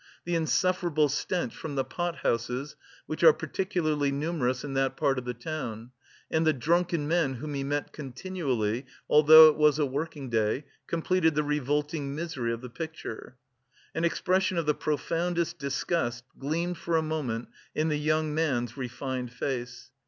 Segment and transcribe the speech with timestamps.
[0.25, 5.25] The insufferable stench from the pot houses, which are particularly numerous in that part of
[5.25, 5.91] the town,
[6.31, 11.35] and the drunken men whom he met continually, although it was a working day, completed
[11.35, 13.37] the revolting misery of the picture.
[13.93, 19.31] An expression of the profoundest disgust gleamed for a moment in the young man's refined
[19.31, 19.91] face.